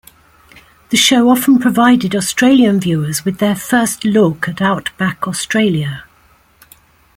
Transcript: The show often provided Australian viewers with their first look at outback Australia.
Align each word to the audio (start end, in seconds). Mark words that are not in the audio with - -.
The 0.89 0.97
show 0.97 1.29
often 1.29 1.59
provided 1.59 2.15
Australian 2.15 2.79
viewers 2.79 3.23
with 3.23 3.37
their 3.37 3.53
first 3.55 4.03
look 4.03 4.49
at 4.49 4.59
outback 4.59 5.27
Australia. 5.27 6.05